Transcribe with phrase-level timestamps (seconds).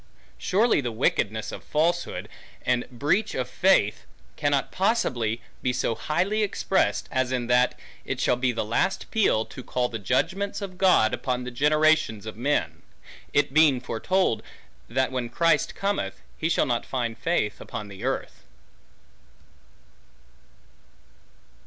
[0.39, 2.27] Surely the wickedness of falsehood,
[2.65, 8.35] and breach of faith, cannot possibly be so highly expressed, as in that it shall
[8.35, 12.81] be the last peal, to call the judgments of God upon the generations of men;
[13.31, 14.41] it being foretold,
[14.89, 18.41] that when Christ cometh, he shall not find faith upon the earth.